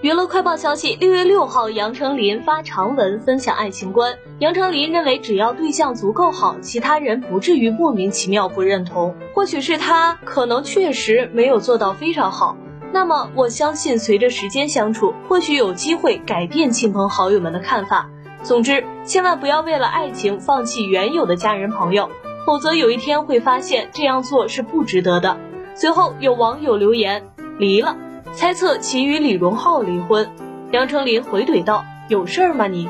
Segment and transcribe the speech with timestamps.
[0.00, 4.16] 娱乐快报消息，六月六号，杨丞琳发长文分享爱情观。
[4.38, 9.12] 杨丞琳认为，只要对象足够好，其他人不至于莫名其妙不认同。
[9.34, 12.56] 或许是他可能确实没有做到非常好，
[12.92, 18.08] 那么我相信，随着时间相处，或许有机会改变亲朋好友们的看法。
[18.44, 22.08] 总之，千万不要为了爱情放弃原有的家人朋友，
[22.46, 25.36] 否则有一天会发现这样做是不值得的。
[25.74, 27.24] 随后有网友留言：
[27.58, 27.96] 离了。
[28.34, 30.30] 猜测其与李荣浩离婚，
[30.70, 32.88] 杨丞琳回怼道：“有事儿吗你？”